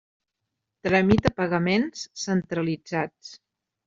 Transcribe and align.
Tramita 0.87 1.31
pagaments 1.41 2.05
centralitzats. 2.21 3.31